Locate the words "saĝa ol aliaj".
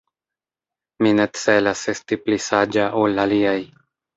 2.49-3.57